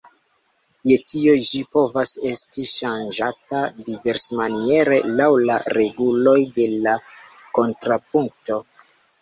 Je 0.91 0.95
tio 1.09 1.33
ĝi 1.47 1.59
povas 1.77 2.13
esti 2.29 2.65
ŝanĝata 2.71 3.61
diversmaniere 3.89 4.97
laŭ 5.21 5.29
la 5.51 5.61
reguloj 5.79 6.39
de 6.57 6.69
la 6.89 6.99
kontrapunkto. 7.61 8.61